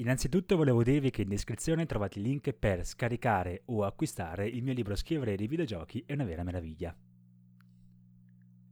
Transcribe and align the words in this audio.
Innanzitutto 0.00 0.56
volevo 0.56 0.82
dirvi 0.82 1.10
che 1.10 1.22
in 1.22 1.28
descrizione 1.28 1.84
trovate 1.84 2.18
il 2.18 2.24
link 2.24 2.54
per 2.54 2.86
scaricare 2.86 3.64
o 3.66 3.84
acquistare 3.84 4.48
il 4.48 4.62
mio 4.62 4.72
libro 4.72 4.96
Scrivere 4.96 5.36
di 5.36 5.46
videogiochi 5.46 6.02
è 6.06 6.14
una 6.14 6.24
vera 6.24 6.42
meraviglia. 6.42 6.96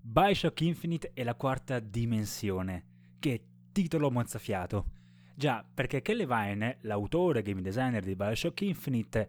Bioshock 0.01 0.63
Infinite 0.63 1.11
è 1.13 1.23
la 1.25 1.35
quarta 1.35 1.81
dimensione, 1.81 2.85
che 3.19 3.45
titolo 3.73 4.11
mozzafiato. 4.11 4.87
Già, 5.35 5.63
perché 5.63 6.01
Kelly 6.01 6.27
Vine, 6.27 6.79
l'autore 6.81 7.41
e 7.41 7.43
game 7.43 7.61
designer 7.61 8.03
di 8.03 8.17
Bioshock 8.17 8.63
Infinite, 8.63 9.29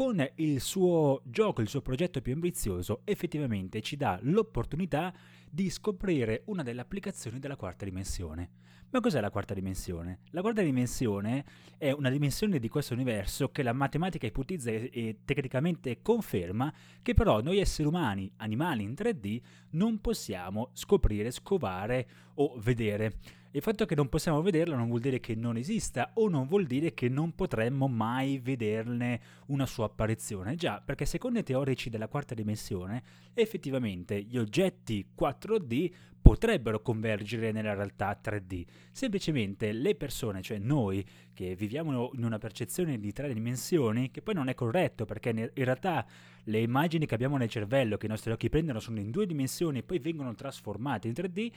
con 0.00 0.26
il 0.36 0.62
suo 0.62 1.20
gioco, 1.26 1.60
il 1.60 1.68
suo 1.68 1.82
progetto 1.82 2.22
più 2.22 2.32
ambizioso, 2.32 3.02
effettivamente 3.04 3.82
ci 3.82 3.96
dà 3.96 4.18
l'opportunità 4.22 5.12
di 5.46 5.68
scoprire 5.68 6.40
una 6.46 6.62
delle 6.62 6.80
applicazioni 6.80 7.38
della 7.38 7.56
quarta 7.56 7.84
dimensione. 7.84 8.48
Ma 8.88 9.00
cos'è 9.00 9.20
la 9.20 9.28
quarta 9.28 9.52
dimensione? 9.52 10.20
La 10.30 10.40
quarta 10.40 10.62
dimensione 10.62 11.44
è 11.76 11.90
una 11.90 12.08
dimensione 12.08 12.58
di 12.58 12.68
questo 12.70 12.94
universo 12.94 13.50
che 13.50 13.62
la 13.62 13.74
matematica 13.74 14.26
ipotizza 14.26 14.70
e 14.70 15.18
tecnicamente 15.22 16.00
conferma 16.00 16.72
che 17.02 17.12
però 17.12 17.42
noi 17.42 17.58
esseri 17.58 17.86
umani, 17.86 18.32
animali 18.36 18.84
in 18.84 18.94
3D, 18.94 19.38
non 19.72 20.00
possiamo 20.00 20.70
scoprire, 20.72 21.30
scovare 21.30 22.08
o 22.36 22.54
vedere. 22.56 23.18
Il 23.52 23.62
fatto 23.62 23.84
che 23.84 23.96
non 23.96 24.08
possiamo 24.08 24.42
vederla 24.42 24.76
non 24.76 24.86
vuol 24.86 25.00
dire 25.00 25.18
che 25.18 25.34
non 25.34 25.56
esista 25.56 26.12
o 26.14 26.28
non 26.28 26.46
vuol 26.46 26.66
dire 26.66 26.94
che 26.94 27.08
non 27.08 27.34
potremmo 27.34 27.88
mai 27.88 28.38
vederne 28.38 29.20
una 29.46 29.66
sua 29.66 29.86
apparizione. 29.86 30.54
Già, 30.54 30.80
perché 30.80 31.04
secondo 31.04 31.40
i 31.40 31.42
teorici 31.42 31.90
della 31.90 32.06
quarta 32.06 32.36
dimensione, 32.36 33.02
effettivamente 33.34 34.22
gli 34.22 34.38
oggetti 34.38 35.04
4D 35.18 35.90
potrebbero 36.22 36.80
convergere 36.80 37.50
nella 37.50 37.74
realtà 37.74 38.20
3D. 38.22 38.64
Semplicemente 38.92 39.72
le 39.72 39.96
persone, 39.96 40.42
cioè 40.42 40.58
noi 40.58 41.04
che 41.34 41.56
viviamo 41.56 42.12
in 42.14 42.22
una 42.22 42.38
percezione 42.38 43.00
di 43.00 43.12
tre 43.12 43.34
dimensioni, 43.34 44.12
che 44.12 44.22
poi 44.22 44.34
non 44.34 44.46
è 44.46 44.54
corretto 44.54 45.06
perché 45.06 45.30
in 45.30 45.64
realtà 45.64 46.06
le 46.44 46.60
immagini 46.60 47.04
che 47.04 47.14
abbiamo 47.14 47.36
nel 47.36 47.48
cervello, 47.48 47.96
che 47.96 48.06
i 48.06 48.10
nostri 48.10 48.30
occhi 48.30 48.48
prendono, 48.48 48.78
sono 48.78 49.00
in 49.00 49.10
due 49.10 49.26
dimensioni 49.26 49.78
e 49.78 49.82
poi 49.82 49.98
vengono 49.98 50.36
trasformate 50.36 51.08
in 51.08 51.14
3D. 51.14 51.52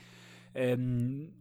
Ehm, 0.50 1.32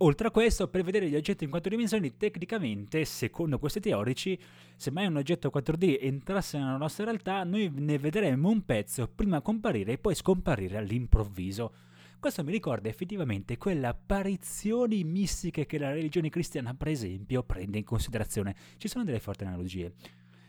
Oltre 0.00 0.28
a 0.28 0.30
questo, 0.30 0.68
per 0.68 0.82
vedere 0.82 1.08
gli 1.08 1.16
oggetti 1.16 1.44
in 1.44 1.50
quattro 1.50 1.70
dimensioni, 1.70 2.18
tecnicamente, 2.18 3.02
secondo 3.06 3.58
questi 3.58 3.80
teorici, 3.80 4.38
se 4.76 4.90
mai 4.90 5.06
un 5.06 5.16
oggetto 5.16 5.50
4D 5.50 5.98
entrasse 6.02 6.58
nella 6.58 6.76
nostra 6.76 7.04
realtà, 7.04 7.44
noi 7.44 7.72
ne 7.74 7.96
vedremmo 7.96 8.50
un 8.50 8.62
pezzo 8.66 9.08
prima 9.08 9.40
comparire 9.40 9.92
e 9.92 9.98
poi 9.98 10.14
scomparire 10.14 10.76
all'improvviso. 10.76 11.72
Questo 12.20 12.44
mi 12.44 12.52
ricorda 12.52 12.90
effettivamente 12.90 13.56
quelle 13.56 13.86
apparizioni 13.86 15.02
mistiche 15.02 15.64
che 15.64 15.78
la 15.78 15.90
religione 15.90 16.28
cristiana, 16.28 16.74
per 16.74 16.88
esempio, 16.88 17.42
prende 17.42 17.78
in 17.78 17.84
considerazione. 17.84 18.54
Ci 18.76 18.88
sono 18.88 19.02
delle 19.02 19.20
forti 19.20 19.44
analogie. 19.44 19.94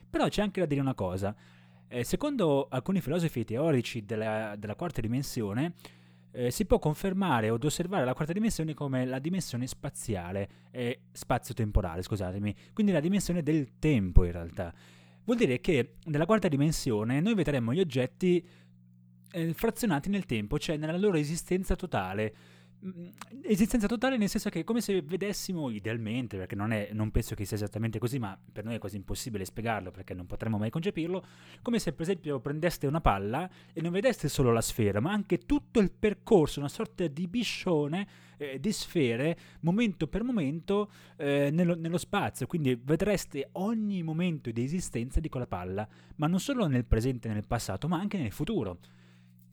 Però 0.10 0.28
c'è 0.28 0.42
anche 0.42 0.60
da 0.60 0.66
dire 0.66 0.82
una 0.82 0.94
cosa. 0.94 1.34
Eh, 1.88 2.04
secondo 2.04 2.68
alcuni 2.70 3.00
filosofi 3.00 3.46
teorici 3.46 4.04
della, 4.04 4.58
della 4.58 4.76
quarta 4.76 5.00
dimensione, 5.00 5.74
eh, 6.38 6.52
si 6.52 6.66
può 6.66 6.78
confermare 6.78 7.50
od 7.50 7.64
osservare 7.64 8.06
la 8.06 8.14
quarta 8.14 8.32
dimensione 8.32 8.76
come 8.76 9.06
la 9.08 9.18
dimensione 9.18 9.66
spaziale, 9.66 10.50
eh, 10.70 11.00
spazio-temporale, 11.12 12.04
scusatemi, 12.04 12.56
quindi 12.74 12.92
la 12.92 13.00
dimensione 13.00 13.42
del 13.42 13.80
tempo 13.80 14.24
in 14.24 14.32
realtà. 14.34 14.72
Vuol 15.24 15.38
dire 15.38 15.60
che 15.60 15.96
nella 16.06 16.28
quarta 16.28 16.48
dimensione 16.48 17.20
noi 17.22 17.34
vedremo 17.34 17.74
gli 17.74 17.80
oggetti 17.80 18.48
eh, 19.32 19.54
frazionati 19.56 20.10
nel 20.10 20.28
tempo, 20.28 20.60
cioè 20.60 20.78
nella 20.78 20.96
loro 20.96 21.18
esistenza 21.18 21.76
totale. 21.76 22.36
Mm, 22.86 23.08
esistenza 23.42 23.88
totale 23.88 24.18
nel 24.18 24.30
senso 24.30 24.50
che 24.50 24.60
è 24.60 24.64
come 24.64 24.82
se 24.82 25.02
vedessimo 25.02 25.72
idealmente, 25.72 26.38
perché 26.38 26.54
non, 26.54 26.72
è, 26.72 26.90
non, 26.92 27.10
penso 27.10 27.34
che 27.34 27.44
sia 27.44 27.56
esattamente 27.56 27.98
così, 27.98 28.20
ma 28.20 28.38
per 28.52 28.66
noi 28.66 28.76
è 28.76 28.78
quasi 28.78 28.98
impossibile 28.98 29.46
spiegarlo 29.46 29.90
perché 29.90 30.14
non 30.14 30.28
potremmo 30.28 30.60
mai 30.60 30.70
concepirlo, 30.70 31.26
come 31.64 31.80
se 31.80 31.92
per 31.94 32.04
esempio 32.04 32.40
prendeste 32.40 32.86
una 32.86 33.02
palla 33.02 33.50
e 33.74 33.82
non 33.82 33.92
vedeste 33.92 34.30
solo 34.30 34.52
la 34.52 34.62
sfera, 34.62 35.00
ma 35.00 35.12
anche 35.12 35.40
tutto 35.40 35.80
il 35.80 35.92
percorso, 35.92 36.60
una 36.60 36.70
sorta 36.70 37.08
di 37.08 37.28
biscione 37.28 38.08
eh, 38.38 38.60
di 38.60 38.72
sfere, 38.72 39.38
momento 39.62 40.08
per 40.08 40.22
momento, 40.22 40.92
eh, 41.16 41.50
nello, 41.52 41.76
nello 41.76 41.98
spazio, 41.98 42.46
quindi 42.46 42.80
vedreste 42.80 43.50
ogni 43.54 44.04
momento 44.04 44.52
di 44.52 44.64
esistenza 44.64 45.20
di 45.20 45.30
quella 45.30 45.48
palla, 45.48 45.88
ma 46.18 46.28
non 46.28 46.40
solo 46.40 46.68
nel 46.68 46.86
presente 46.86 47.28
e 47.28 47.34
nel 47.34 47.48
passato, 47.48 47.88
ma 47.88 47.98
anche 47.98 48.20
nel 48.20 48.32
futuro. 48.32 48.78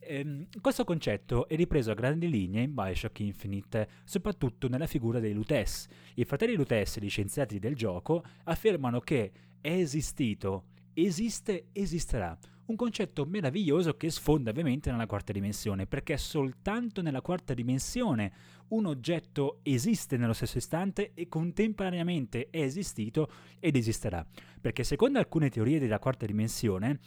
Ehm, 0.07 0.47
questo 0.61 0.83
concetto 0.83 1.47
è 1.47 1.55
ripreso 1.55 1.91
a 1.91 1.95
grandi 1.95 2.29
linee 2.29 2.63
in 2.63 2.73
Bioshock 2.73 3.19
Infinite, 3.19 3.87
soprattutto 4.03 4.67
nella 4.67 4.87
figura 4.87 5.19
dei 5.19 5.33
Lutes. 5.33 5.87
I 6.15 6.25
fratelli 6.25 6.55
Lutes, 6.55 6.99
gli 6.99 7.09
scienziati 7.09 7.59
del 7.59 7.75
gioco, 7.75 8.23
affermano 8.43 8.99
che 8.99 9.31
è 9.59 9.71
esistito, 9.71 10.65
esiste, 10.93 11.67
esisterà. 11.71 12.37
Un 12.67 12.75
concetto 12.75 13.25
meraviglioso 13.25 13.95
che 13.95 14.09
sfonda 14.09 14.49
ovviamente 14.49 14.89
nella 14.89 15.05
quarta 15.05 15.31
dimensione, 15.31 15.85
perché 15.85 16.17
soltanto 16.17 17.01
nella 17.03 17.21
quarta 17.21 17.53
dimensione 17.53 18.31
un 18.69 18.87
oggetto 18.87 19.59
esiste 19.61 20.17
nello 20.17 20.33
stesso 20.33 20.57
istante 20.57 21.11
e 21.13 21.27
contemporaneamente 21.27 22.47
è 22.49 22.61
esistito 22.61 23.29
ed 23.59 23.75
esisterà. 23.75 24.25
Perché 24.59 24.83
secondo 24.83 25.19
alcune 25.19 25.49
teorie 25.49 25.77
della 25.77 25.99
quarta 25.99 26.25
dimensione, 26.25 26.99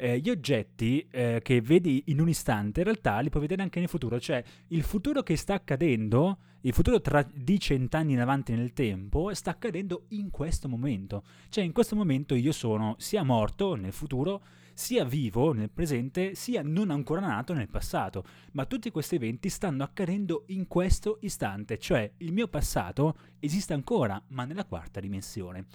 eh, 0.00 0.20
gli 0.20 0.30
oggetti 0.30 1.04
eh, 1.10 1.40
che 1.42 1.60
vedi 1.60 2.04
in 2.06 2.20
un 2.20 2.28
istante 2.28 2.80
in 2.80 2.84
realtà 2.86 3.18
li 3.18 3.30
puoi 3.30 3.42
vedere 3.42 3.62
anche 3.62 3.80
nel 3.80 3.88
futuro, 3.88 4.20
cioè 4.20 4.42
il 4.68 4.82
futuro 4.84 5.24
che 5.24 5.36
sta 5.36 5.54
accadendo, 5.54 6.38
il 6.60 6.72
futuro 6.72 7.00
tra 7.00 7.26
di 7.32 7.58
cent'anni 7.58 8.12
in 8.12 8.20
avanti 8.20 8.54
nel 8.54 8.72
tempo, 8.72 9.34
sta 9.34 9.50
accadendo 9.50 10.04
in 10.10 10.30
questo 10.30 10.68
momento. 10.68 11.24
Cioè 11.48 11.64
in 11.64 11.72
questo 11.72 11.96
momento 11.96 12.36
io 12.36 12.52
sono 12.52 12.94
sia 12.98 13.24
morto 13.24 13.74
nel 13.74 13.92
futuro, 13.92 14.42
sia 14.72 15.04
vivo 15.04 15.52
nel 15.52 15.70
presente, 15.70 16.36
sia 16.36 16.62
non 16.62 16.90
ancora 16.90 17.20
nato 17.20 17.52
nel 17.52 17.68
passato, 17.68 18.24
ma 18.52 18.64
tutti 18.66 18.92
questi 18.92 19.16
eventi 19.16 19.48
stanno 19.48 19.82
accadendo 19.82 20.44
in 20.48 20.68
questo 20.68 21.18
istante, 21.22 21.78
cioè 21.78 22.08
il 22.18 22.32
mio 22.32 22.46
passato 22.46 23.16
esiste 23.40 23.72
ancora, 23.72 24.22
ma 24.28 24.44
nella 24.44 24.64
quarta 24.64 25.00
dimensione. 25.00 25.66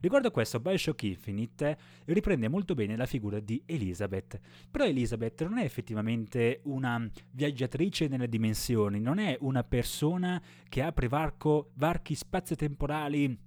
Riguardo 0.00 0.30
questo, 0.30 0.60
Bioshock 0.60 1.02
Infinite 1.02 1.78
riprende 2.06 2.48
molto 2.48 2.74
bene 2.74 2.96
la 2.96 3.04
figura 3.04 3.38
di 3.38 3.62
Elizabeth, 3.66 4.40
però 4.70 4.86
Elizabeth 4.86 5.46
non 5.46 5.58
è 5.58 5.64
effettivamente 5.64 6.60
una 6.64 7.06
viaggiatrice 7.30 8.08
nelle 8.08 8.28
dimensioni, 8.28 8.98
non 8.98 9.18
è 9.18 9.36
una 9.40 9.62
persona 9.62 10.40
che 10.70 10.80
apre 10.80 11.06
varco, 11.06 11.72
varchi 11.74 12.14
spazio-temporali 12.14 13.38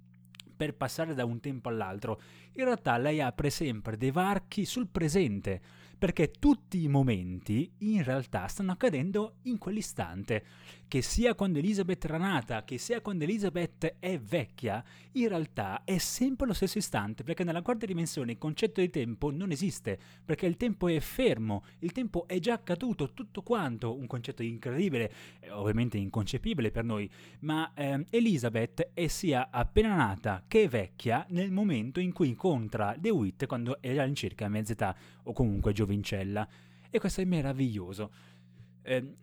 per 0.54 0.76
passare 0.76 1.14
da 1.14 1.24
un 1.24 1.40
tempo 1.40 1.68
all'altro. 1.68 2.20
In 2.52 2.64
realtà 2.64 2.96
lei 2.98 3.20
apre 3.20 3.50
sempre 3.50 3.96
dei 3.96 4.12
varchi 4.12 4.64
sul 4.64 4.86
presente, 4.86 5.60
perché 5.98 6.30
tutti 6.30 6.82
i 6.82 6.88
momenti 6.88 7.72
in 7.78 8.04
realtà 8.04 8.46
stanno 8.46 8.72
accadendo 8.72 9.38
in 9.42 9.58
quell'istante 9.58 10.44
che 10.88 11.02
sia 11.02 11.34
quando 11.34 11.58
Elizabeth 11.58 12.04
era 12.04 12.18
nata, 12.18 12.64
che 12.64 12.78
sia 12.78 13.00
quando 13.00 13.24
Elizabeth 13.24 13.96
è 13.98 14.18
vecchia, 14.18 14.84
in 15.12 15.28
realtà 15.28 15.82
è 15.84 15.98
sempre 15.98 16.46
lo 16.46 16.52
stesso 16.52 16.78
istante, 16.78 17.22
perché 17.22 17.44
nella 17.44 17.62
quarta 17.62 17.86
dimensione 17.86 18.32
il 18.32 18.38
concetto 18.38 18.80
di 18.80 18.90
tempo 18.90 19.30
non 19.30 19.50
esiste, 19.50 19.98
perché 20.24 20.46
il 20.46 20.56
tempo 20.56 20.88
è 20.88 20.98
fermo, 21.00 21.64
il 21.80 21.92
tempo 21.92 22.26
è 22.26 22.38
già 22.38 22.54
accaduto, 22.54 23.12
tutto 23.12 23.42
quanto, 23.42 23.96
un 23.96 24.06
concetto 24.06 24.42
incredibile, 24.42 25.12
ovviamente 25.50 25.98
inconcepibile 25.98 26.70
per 26.70 26.84
noi, 26.84 27.10
ma 27.40 27.72
eh, 27.74 28.04
Elizabeth 28.10 28.90
è 28.94 29.06
sia 29.06 29.48
appena 29.50 29.94
nata 29.94 30.44
che 30.46 30.68
vecchia 30.68 31.24
nel 31.30 31.50
momento 31.50 32.00
in 32.00 32.12
cui 32.12 32.28
incontra 32.28 32.94
DeWitt 32.98 33.46
quando 33.46 33.78
era 33.80 34.02
all'incirca 34.02 34.46
a 34.46 34.48
mezza 34.48 34.72
età 34.72 34.96
o 35.24 35.32
comunque 35.32 35.72
giovincella. 35.72 36.46
E 36.90 36.98
questo 37.00 37.20
è 37.20 37.24
meraviglioso. 37.24 38.12
Eh, 38.82 39.14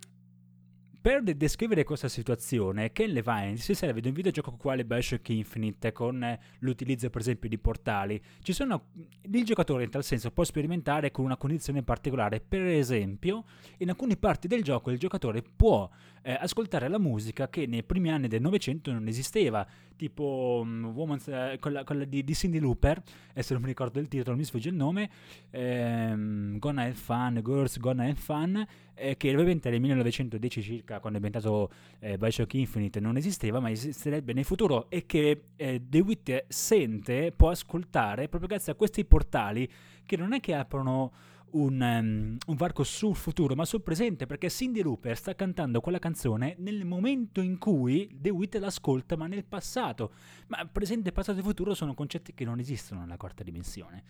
per 1.02 1.24
descrivere 1.24 1.84
questa 1.84 2.08
situazione, 2.08 2.92
Ken 2.92 3.10
Levine 3.10 3.58
si 3.58 3.74
serve 3.74 4.02
di 4.02 4.10
un 4.10 4.14
videogioco 4.14 4.52
quale 4.52 4.86
Bioshock 4.86 5.30
Infinite 5.30 5.92
con 5.92 6.24
eh, 6.24 6.40
l'utilizzo 6.60 7.10
per 7.10 7.22
esempio 7.22 7.50
di 7.50 7.58
portali. 7.58 8.22
Sono, 8.44 8.90
il 9.22 9.44
giocatore 9.44 9.84
in 9.84 9.90
tal 9.90 10.04
senso 10.04 10.30
può 10.30 10.44
sperimentare 10.44 11.10
con 11.10 11.26
una 11.26 11.38
condizione 11.38 11.82
particolare, 11.82 12.40
per 12.40 12.62
esempio 12.66 13.46
in 13.78 13.90
alcune 13.90 14.16
parti 14.16 14.48
del 14.48 14.62
gioco 14.62 14.92
il 14.92 15.00
giocatore 15.00 15.42
può 15.42 15.90
eh, 16.22 16.38
ascoltare 16.40 16.88
la 16.88 17.00
musica 17.00 17.50
che 17.50 17.66
nei 17.66 17.84
primi 17.84 18.12
anni 18.12 18.28
del 18.28 18.42
Novecento 18.42 18.92
non 18.92 19.08
esisteva, 19.08 19.66
tipo 20.02 20.62
um, 20.64 20.86
Woman's, 20.96 21.28
eh, 21.28 21.58
quella, 21.60 21.84
quella 21.84 22.06
di, 22.06 22.24
di, 22.24 22.34
Cindy 22.34 22.58
Looper, 22.58 23.00
adesso 23.30 23.54
non 23.54 23.62
mi 23.62 23.68
ricordo 23.68 24.00
il 24.00 24.08
titolo, 24.08 24.36
mi 24.36 24.44
sfugge 24.44 24.70
il 24.70 24.76
nome, 24.76 25.12
ehm, 25.52 26.58
Gonna 26.58 26.82
Have 26.82 26.94
Fun, 26.94 27.40
Girls 27.44 27.78
Gonna 27.78 28.06
Have 28.06 28.16
Fun, 28.16 28.66
eh, 28.96 29.16
che 29.16 29.32
ovviamente 29.32 29.70
nel 29.70 29.80
1910 29.80 30.62
circa, 30.64 31.00
quando 31.00 31.20
è 31.20 31.22
diventato 31.22 31.70
eh, 32.00 32.18
Bioshock 32.18 32.52
Infinite, 32.56 33.00
non 33.00 33.16
esisteva, 33.16 33.60
ma 33.60 33.70
esisterebbe 33.70 34.34
nel 34.34 34.44
futuro 34.44 34.90
e 34.90 35.06
che 35.06 35.50
eh, 35.56 35.80
DeWitt 35.80 36.46
sente, 36.48 37.32
può 37.32 37.52
ascoltare 37.52 38.28
proprio 38.28 38.50
grazie 38.50 38.72
a 38.72 38.76
questi 38.76 39.06
portali 39.06 39.70
che 40.04 40.18
non 40.18 40.34
è 40.34 40.40
che 40.40 40.56
aprono 40.56 41.12
un, 41.54 41.82
um, 41.82 42.38
un, 42.46 42.56
varco 42.56 42.84
sul 42.84 43.16
futuro, 43.16 43.56
ma 43.56 43.66
sul 43.66 43.82
presente, 43.82 44.26
perché 44.26 44.50
Cindy 44.50 44.82
Looper 44.82 45.18
sta 45.18 45.36
cantando 45.36 45.82
quella 45.82 46.00
canzone 46.00 46.56
nel 46.60 46.86
momento 46.86 47.42
in 47.42 47.58
cui 47.58 48.10
DeWitt 48.14 48.56
l'ascolta, 48.56 49.16
ma 49.16 49.28
nel 49.28 49.46
passato. 49.46 50.14
Ma 50.48 50.66
presente, 50.66 51.12
passato 51.12 51.40
e 51.40 51.44
futuro 51.44 51.74
sono 51.74 51.94
concetti 51.94 52.34
che 52.34 52.46
non 52.46 52.60
esistono 52.60 53.02
nella 53.02 53.18
quarta 53.18 53.44
dimensione. 53.44 54.04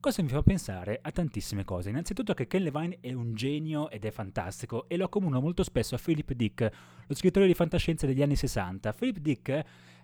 Cosa 0.00 0.22
mi 0.22 0.30
fa 0.30 0.42
pensare 0.42 0.98
a 1.02 1.10
tantissime 1.10 1.62
cose. 1.62 1.90
Innanzitutto 1.90 2.32
che 2.32 2.46
Ken 2.46 2.62
Levine 2.62 2.96
è 3.02 3.12
un 3.12 3.34
genio 3.34 3.90
ed 3.90 4.06
è 4.06 4.10
fantastico 4.10 4.88
e 4.88 4.96
lo 4.96 5.04
accomuno 5.04 5.42
molto 5.42 5.62
spesso 5.62 5.94
a 5.94 5.98
Philip 6.02 6.32
Dick, 6.32 6.70
lo 7.06 7.14
scrittore 7.14 7.46
di 7.46 7.52
fantascienza 7.52 8.06
degli 8.06 8.22
anni 8.22 8.34
60. 8.34 8.94
Philip 8.94 9.18
Dick 9.18 9.48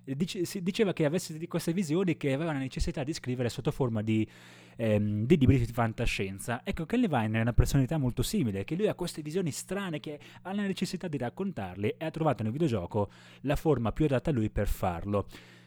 eh, 0.05 0.15
dice, 0.15 0.43
diceva 0.61 0.93
che 0.93 1.07
avesse 1.07 1.39
di 1.39 1.49
queste 1.49 1.73
visioni 1.73 2.19
che 2.19 2.35
aveva 2.35 2.53
la 2.53 2.59
necessità 2.59 3.05
di 3.05 3.15
scrivere 3.15 3.49
sotto 3.49 3.71
forma 3.71 4.03
di, 4.03 4.29
ehm, 4.77 5.25
di 5.25 5.39
libri 5.39 5.59
di 5.59 5.73
fantascienza. 5.73 6.61
Ecco, 6.63 6.85
Ken 6.85 7.01
Levine 7.01 7.39
è 7.39 7.41
una 7.41 7.55
personalità 7.55 7.97
molto 7.97 8.23
simile, 8.23 8.65
che 8.65 8.75
lui 8.75 8.89
ha 8.89 8.95
queste 8.95 9.23
visioni 9.23 9.51
strane, 9.51 9.99
che 9.99 10.21
ha 10.43 10.53
la 10.53 10.67
necessità 10.67 11.09
di 11.09 11.17
raccontarle 11.17 11.97
e 11.97 12.05
ha 12.05 12.11
trovato 12.11 12.43
nel 12.43 12.53
videogioco 12.53 13.09
la 13.41 13.57
forma 13.57 13.93
più 13.93 14.05
adatta 14.05 14.29
a 14.29 14.35
lui 14.35 14.51
per 14.51 14.69
farlo 14.69 15.27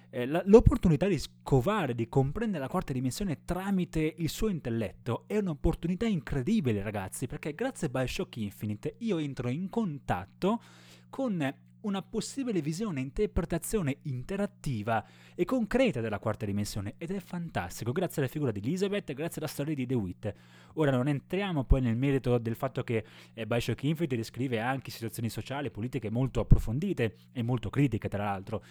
eh, 0.09 0.25
la, 0.25 0.41
l'opportunità 0.45 1.07
di 1.07 1.19
scovare, 1.19 1.95
di 1.95 2.07
comprendere 2.09 2.63
la 2.63 2.69
quarta 2.69 2.93
dimensione 2.93 3.45
tramite 3.45 4.15
il 4.17 4.29
suo 4.29 4.49
intelletto 4.49 5.23
è 5.27 5.37
un'opportunità 5.37 6.05
incredibile, 6.05 6.81
ragazzi, 6.81 7.27
perché 7.27 7.53
grazie 7.53 7.87
a 7.87 7.89
Bioshock 7.89 8.37
Infinite 8.37 8.95
io 8.99 9.17
entro 9.17 9.49
in 9.49 9.69
contatto 9.69 10.61
con 11.09 11.53
una 11.81 12.01
possibile 12.01 12.61
visione, 12.61 12.99
interpretazione 12.99 13.99
interattiva 14.03 15.05
e 15.33 15.45
concreta 15.45 16.01
della 16.01 16.19
quarta 16.19 16.45
dimensione 16.45 16.95
ed 16.97 17.11
è 17.11 17.19
fantastico, 17.19 17.91
grazie 17.91 18.21
alla 18.21 18.31
figura 18.31 18.51
di 18.51 18.59
Elizabeth, 18.59 19.13
grazie 19.13 19.41
alla 19.41 19.49
storia 19.49 19.75
di 19.75 19.85
DeWitt. 19.85 20.33
Ora 20.73 20.91
non 20.91 21.07
entriamo 21.07 21.63
poi 21.63 21.81
nel 21.81 21.95
merito 21.95 22.37
del 22.37 22.55
fatto 22.55 22.83
che 22.83 23.05
eh, 23.33 23.45
Bioshock 23.45 23.83
Infinite 23.83 24.15
descrive 24.17 24.59
anche 24.59 24.91
situazioni 24.91 25.29
sociali 25.29 25.67
e 25.67 25.71
politiche 25.71 26.09
molto 26.09 26.41
approfondite 26.41 27.15
e 27.31 27.41
molto 27.43 27.69
critiche 27.69 28.09
tra 28.09 28.25
l'altro, 28.25 28.63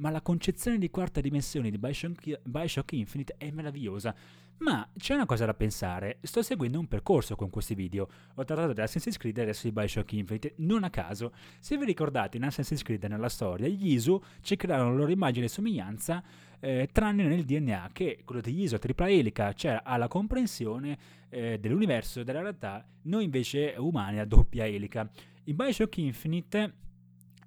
ma 0.00 0.10
la 0.10 0.20
concezione 0.20 0.78
di 0.78 0.90
quarta 0.90 1.20
dimensione 1.20 1.70
di 1.70 1.78
Bioshock, 1.78 2.40
Bioshock 2.42 2.92
Infinite 2.92 3.34
è 3.38 3.50
meravigliosa. 3.50 4.14
Ma 4.58 4.86
c'è 4.94 5.14
una 5.14 5.24
cosa 5.24 5.46
da 5.46 5.54
pensare, 5.54 6.18
sto 6.20 6.42
seguendo 6.42 6.78
un 6.78 6.86
percorso 6.86 7.34
con 7.34 7.48
questi 7.48 7.74
video, 7.74 8.06
ho 8.34 8.44
trattato 8.44 8.74
di 8.74 8.80
Assassin's 8.82 9.16
Creed 9.16 9.38
e 9.38 9.42
adesso 9.42 9.66
di 9.66 9.72
Bioshock 9.72 10.12
Infinite, 10.12 10.52
non 10.56 10.84
a 10.84 10.90
caso, 10.90 11.32
se 11.58 11.78
vi 11.78 11.86
ricordate 11.86 12.36
in 12.36 12.44
Assassin's 12.44 12.82
Creed 12.82 13.02
nella 13.04 13.30
storia, 13.30 13.68
gli 13.68 13.92
Isu 13.92 14.20
ci 14.42 14.56
crearono 14.56 14.90
la 14.90 14.96
loro 14.98 15.10
immagine 15.12 15.46
e 15.46 15.48
somiglianza 15.48 16.22
eh, 16.60 16.90
tranne 16.92 17.24
nel 17.24 17.44
DNA 17.44 17.90
che 17.92 18.20
quello 18.24 18.42
degli 18.42 18.62
ISO 18.62 18.78
tripla 18.78 19.08
elica. 19.08 19.52
Cioè 19.54 19.80
ha 19.82 19.96
la 19.96 20.08
comprensione 20.08 20.98
eh, 21.30 21.58
dell'universo, 21.58 22.22
della 22.22 22.42
realtà, 22.42 22.86
noi 23.02 23.24
invece 23.24 23.74
umani 23.78 24.18
a 24.18 24.26
doppia 24.26 24.66
elica. 24.66 25.10
In 25.44 25.56
Bioshock 25.56 25.96
Infinite 25.96 26.74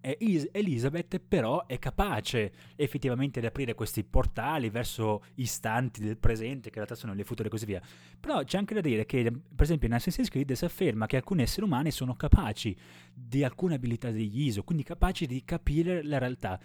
Elizabeth 0.03 1.19
però 1.19 1.65
è 1.65 1.79
capace 1.79 2.51
effettivamente 2.75 3.39
di 3.39 3.45
aprire 3.45 3.73
questi 3.73 4.03
portali 4.03 4.69
verso 4.69 5.23
istanti 5.35 6.01
del 6.01 6.17
presente, 6.17 6.69
che 6.69 6.79
in 6.79 6.85
realtà 6.85 6.95
sono 6.95 7.13
le 7.13 7.23
future 7.23 7.47
e 7.47 7.51
così 7.51 7.65
via. 7.65 7.81
Però 8.19 8.43
c'è 8.43 8.57
anche 8.57 8.73
da 8.73 8.81
dire 8.81 9.05
che, 9.05 9.23
per 9.23 9.63
esempio, 9.63 9.87
in 9.87 9.93
Assassin's 9.93 10.29
Creed 10.29 10.51
si 10.51 10.65
afferma 10.65 11.05
che 11.05 11.15
alcuni 11.15 11.43
esseri 11.43 11.65
umani 11.65 11.91
sono 11.91 12.15
capaci 12.15 12.75
di 13.13 13.43
alcune 13.43 13.75
abilità 13.75 14.11
degli 14.11 14.41
ISO, 14.41 14.63
quindi 14.63 14.83
capaci 14.83 15.25
di 15.25 15.43
capire 15.45 16.03
la 16.03 16.17
realtà. 16.17 16.59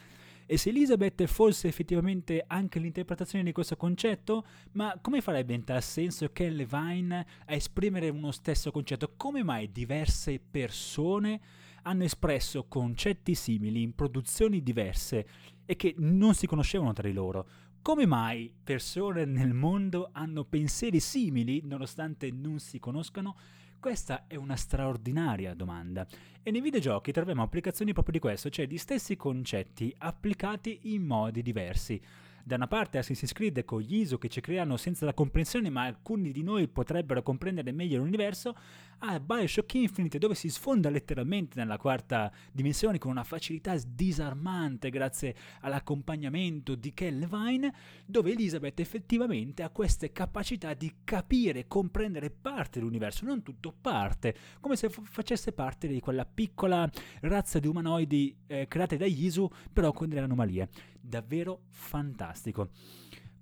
E 0.50 0.56
se 0.56 0.70
Elizabeth 0.70 1.26
fosse 1.26 1.68
effettivamente 1.68 2.42
anche 2.46 2.78
l'interpretazione 2.78 3.44
di 3.44 3.52
questo 3.52 3.76
concetto, 3.76 4.46
ma 4.72 4.98
come 4.98 5.20
farebbe 5.20 5.52
in 5.52 5.62
tal 5.62 5.82
senso 5.82 6.32
che 6.32 6.48
Levine 6.48 7.26
a 7.44 7.52
esprimere 7.52 8.08
uno 8.08 8.30
stesso 8.30 8.70
concetto? 8.70 9.12
Come 9.14 9.44
mai 9.44 9.70
diverse 9.70 10.40
persone 10.40 11.38
hanno 11.82 12.04
espresso 12.04 12.64
concetti 12.66 13.34
simili 13.34 13.82
in 13.82 13.94
produzioni 13.94 14.62
diverse 14.62 15.28
e 15.66 15.76
che 15.76 15.94
non 15.98 16.32
si 16.32 16.46
conoscevano 16.46 16.94
tra 16.94 17.06
di 17.06 17.12
loro. 17.12 17.46
Come 17.82 18.06
mai 18.06 18.50
persone 18.64 19.26
nel 19.26 19.52
mondo 19.52 20.08
hanno 20.12 20.44
pensieri 20.44 20.98
simili 20.98 21.60
nonostante 21.62 22.30
non 22.30 22.58
si 22.58 22.78
conoscano? 22.78 23.36
Questa 23.80 24.24
è 24.26 24.34
una 24.34 24.56
straordinaria 24.56 25.54
domanda. 25.54 26.04
E 26.42 26.50
nei 26.50 26.60
videogiochi 26.60 27.12
troviamo 27.12 27.42
applicazioni 27.42 27.92
proprio 27.92 28.14
di 28.14 28.18
questo, 28.18 28.50
cioè 28.50 28.66
di 28.66 28.76
stessi 28.76 29.14
concetti 29.14 29.94
applicati 29.98 30.94
in 30.94 31.04
modi 31.04 31.42
diversi 31.42 32.00
da 32.48 32.56
una 32.56 32.66
parte 32.66 32.96
Assassin's 32.96 33.32
Creed 33.32 33.62
con 33.66 33.82
gli 33.82 33.96
ISO 33.96 34.16
che 34.16 34.30
ci 34.30 34.40
creano 34.40 34.78
senza 34.78 35.04
la 35.04 35.12
comprensione, 35.12 35.68
ma 35.68 35.84
alcuni 35.84 36.32
di 36.32 36.42
noi 36.42 36.66
potrebbero 36.66 37.22
comprendere 37.22 37.72
meglio 37.72 37.98
l'universo, 37.98 38.56
a 39.00 39.20
Bioshock 39.20 39.74
Infinite 39.74 40.18
dove 40.18 40.34
si 40.34 40.48
sfonda 40.48 40.88
letteralmente 40.88 41.58
nella 41.58 41.76
quarta 41.76 42.32
dimensione 42.50 42.98
con 42.98 43.10
una 43.10 43.22
facilità 43.22 43.76
disarmante 43.86 44.88
grazie 44.90 45.36
all'accompagnamento 45.60 46.74
di 46.74 46.94
Ken 46.94 47.18
Levine, 47.18 47.72
dove 48.06 48.32
Elizabeth 48.32 48.80
effettivamente 48.80 49.62
ha 49.62 49.68
queste 49.68 50.10
capacità 50.10 50.72
di 50.72 50.90
capire 51.04 51.60
e 51.60 51.66
comprendere 51.68 52.30
parte 52.30 52.78
dell'universo, 52.78 53.26
non 53.26 53.42
tutto 53.42 53.74
parte, 53.78 54.34
come 54.58 54.74
se 54.74 54.88
f- 54.88 55.02
facesse 55.04 55.52
parte 55.52 55.86
di 55.86 56.00
quella 56.00 56.24
piccola 56.24 56.90
razza 57.20 57.58
di 57.58 57.66
umanoidi 57.66 58.34
eh, 58.46 58.66
create 58.66 58.96
da 58.96 59.04
Isu, 59.04 59.48
però 59.70 59.92
con 59.92 60.08
delle 60.08 60.22
anomalie 60.22 60.68
davvero 61.00 61.62
fantastico. 61.70 62.70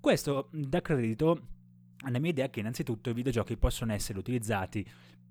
Questo 0.00 0.48
dà 0.52 0.80
credito 0.80 1.48
alla 2.04 2.18
mia 2.18 2.30
idea 2.30 2.50
che 2.50 2.60
innanzitutto 2.60 3.10
i 3.10 3.14
videogiochi 3.14 3.56
possono 3.56 3.92
essere 3.92 4.18
utilizzati 4.18 4.86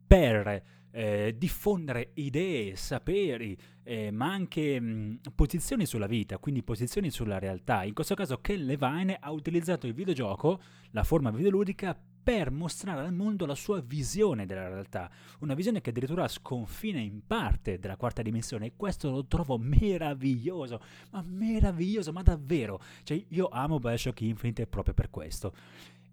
per 0.08 0.64
eh, 0.92 1.36
diffondere 1.38 2.12
idee, 2.16 2.76
saperi, 2.76 3.58
eh, 3.84 4.12
ma 4.12 4.32
anche 4.32 4.80
mh, 4.80 5.20
posizioni 5.36 5.86
sulla 5.86 6.08
vita, 6.08 6.38
quindi 6.38 6.64
posizioni 6.64 7.10
sulla 7.10 7.38
realtà. 7.38 7.84
In 7.84 7.94
questo 7.94 8.16
caso 8.16 8.40
Ken 8.40 8.66
Levine 8.66 9.18
ha 9.20 9.32
utilizzato 9.32 9.88
il 9.88 9.94
videogioco, 9.94 10.62
la 10.92 11.04
forma 11.04 11.32
videoludica, 11.32 11.98
per 12.26 12.50
mostrare 12.50 13.02
al 13.02 13.14
mondo 13.14 13.46
la 13.46 13.54
sua 13.54 13.82
visione 13.82 14.48
della 14.48 14.68
realtà, 14.68 15.12
una 15.42 15.54
visione 15.54 15.80
che 15.80 15.92
addirittura 15.92 16.28
sconfina 16.28 16.98
in 16.98 17.22
parte 17.24 17.78
della 17.78 17.98
quarta 17.98 18.24
dimensione 18.24 18.66
e 18.66 18.74
questo 18.76 19.12
lo 19.12 19.26
trovo 19.26 19.60
meraviglioso, 19.60 20.82
ma 21.12 21.22
meraviglioso, 21.22 22.12
ma 22.12 22.24
davvero, 22.24 22.82
cioè 23.04 23.24
io 23.28 23.48
amo 23.50 23.78
Bioshock 23.78 24.22
Infinite 24.22 24.66
proprio 24.66 24.96
per 24.96 25.12
questo. 25.12 25.54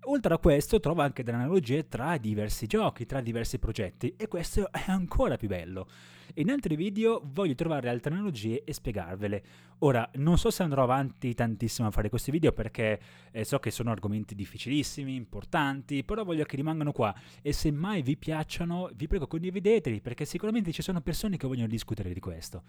Oltre 0.06 0.34
a 0.34 0.38
questo 0.38 0.80
trovo 0.80 1.02
anche 1.02 1.22
delle 1.22 1.36
analogie 1.36 1.86
tra 1.86 2.16
diversi 2.16 2.66
giochi, 2.66 3.06
tra 3.06 3.20
diversi 3.20 3.60
progetti 3.60 4.14
e 4.16 4.26
questo 4.26 4.72
è 4.72 4.82
ancora 4.88 5.36
più 5.36 5.46
bello. 5.46 5.86
In 6.34 6.50
altri 6.50 6.74
video 6.74 7.22
voglio 7.24 7.54
trovare 7.54 7.88
altre 7.88 8.12
analogie 8.12 8.64
e 8.64 8.72
spiegarvele. 8.72 9.44
Ora, 9.80 10.08
non 10.14 10.38
so 10.38 10.50
se 10.50 10.64
andrò 10.64 10.82
avanti 10.82 11.34
tantissimo 11.34 11.86
a 11.86 11.92
fare 11.92 12.08
questi 12.08 12.32
video 12.32 12.52
perché 12.52 13.00
eh, 13.30 13.44
so 13.44 13.60
che 13.60 13.70
sono 13.70 13.92
argomenti 13.92 14.34
difficilissimi, 14.34 15.14
importanti, 15.14 16.02
però 16.02 16.24
voglio 16.24 16.44
che 16.44 16.56
rimangano 16.56 16.90
qua 16.90 17.14
e 17.40 17.52
se 17.52 17.70
mai 17.70 18.02
vi 18.02 18.16
piacciono 18.16 18.90
vi 18.94 19.06
prego 19.06 19.28
condivideteli 19.28 20.00
perché 20.00 20.24
sicuramente 20.24 20.72
ci 20.72 20.82
sono 20.82 21.00
persone 21.00 21.36
che 21.36 21.46
vogliono 21.46 21.68
discutere 21.68 22.12
di 22.12 22.20
questo. 22.20 22.64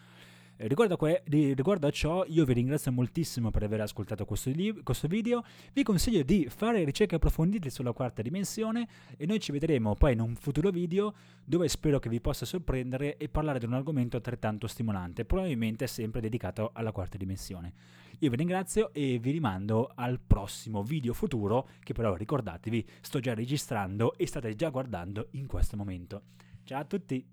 Riguardo 0.56 0.94
a, 0.94 0.98
que- 0.98 1.24
riguardo 1.26 1.88
a, 1.88 1.90
ciò, 1.90 2.24
io 2.28 2.46
vi 2.46 2.54
ringrazio 2.54 2.92
moltissimo 2.92 3.50
per 3.50 3.64
aver 3.64 3.82
ascoltato 3.82 4.24
questo, 4.24 4.52
li- 4.52 4.82
questo, 4.84 5.08
video. 5.08 5.44
Vi 5.74 5.82
consiglio 5.82 6.22
di 6.22 6.48
fare 6.48 6.84
ricerche 6.84 7.16
approfondite 7.16 7.72
sulla 7.72 7.92
quarta 7.92 8.22
dimensione 8.22 8.88
e 9.18 9.26
noi 9.26 9.40
ci 9.40 9.52
vedremo 9.52 9.96
poi 9.96 10.14
in 10.14 10.20
un 10.20 10.36
futuro 10.36 10.70
video 10.70 11.16
dove 11.44 11.68
spero 11.68 11.98
che 11.98 12.08
vi 12.08 12.22
possa 12.22 12.46
sorprendere 12.46 13.18
e 13.18 13.30
parlare 13.30 13.58
di 13.58 13.66
un 13.66 13.74
argomento 13.74 14.16
altrettanto 14.16 14.68
stimolante, 14.68 15.26
probabilmente 15.26 15.88
sempre 15.88 16.22
dedicato 16.22 16.70
alla 16.74 16.92
quarta 16.92 17.18
dimensione. 17.18 17.74
Io 18.20 18.30
vi 18.30 18.36
ringrazio 18.36 18.94
e 18.94 19.18
vi 19.18 19.32
rimando 19.32 19.92
al 19.96 20.20
prossimo 20.20 20.84
video 20.84 21.14
futuro 21.14 21.68
che 21.80 21.94
però 21.94 22.14
ricordatevi 22.16 22.88
sto 23.02 23.20
già 23.20 23.34
registrando 23.34 24.16
e 24.16 24.28
state 24.28 24.56
già 24.56 24.70
guardando 24.70 25.30
in 25.32 25.48
questo 25.48 25.76
momento. 25.76 26.22
Ciao 26.64 26.82
a 26.82 26.86
tutti! 26.86 27.33